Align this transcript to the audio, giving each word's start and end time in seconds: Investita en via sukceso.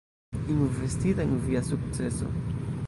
Investita 0.53 1.21
en 1.25 1.33
via 1.45 1.61
sukceso. 1.71 2.25